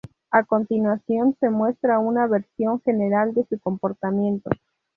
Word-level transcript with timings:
A 0.31 0.41
continuación 0.45 1.37
se 1.39 1.51
muestra 1.51 1.99
una 1.99 2.25
visión 2.25 2.81
general 2.81 3.35
de 3.35 3.45
su 3.45 3.59
comportamiento. 3.59 4.49